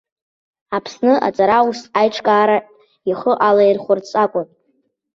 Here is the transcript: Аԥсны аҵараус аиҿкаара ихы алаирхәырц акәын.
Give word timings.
Аԥсны 0.75 1.11
аҵараус 1.27 1.79
аиҿкаара 1.99 2.57
ихы 3.09 3.31
алаирхәырц 3.47 4.09
акәын. 4.23 4.47